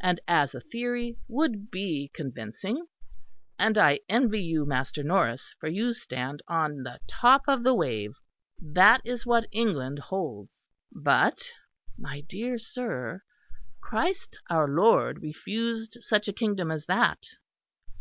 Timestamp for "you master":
4.42-5.04